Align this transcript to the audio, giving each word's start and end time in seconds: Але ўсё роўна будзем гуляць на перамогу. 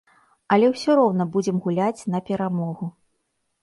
Але 0.55 0.71
ўсё 0.71 0.95
роўна 1.01 1.29
будзем 1.37 1.63
гуляць 1.69 2.07
на 2.17 2.27
перамогу. 2.31 2.95